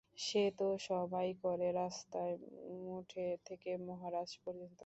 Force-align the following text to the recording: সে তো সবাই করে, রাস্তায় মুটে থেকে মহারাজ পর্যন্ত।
সে 0.19 0.43
তো 0.57 0.67
সবাই 0.81 1.27
করে, 1.43 1.67
রাস্তায় 1.73 2.33
মুটে 2.83 3.25
থেকে 3.47 3.69
মহারাজ 3.87 4.29
পর্যন্ত। 4.43 4.79